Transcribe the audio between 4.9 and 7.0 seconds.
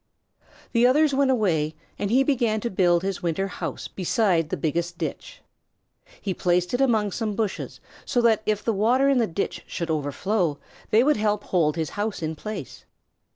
ditch. He placed it